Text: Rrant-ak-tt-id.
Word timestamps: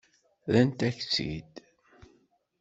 Rrant-ak-tt-id. 0.53 1.53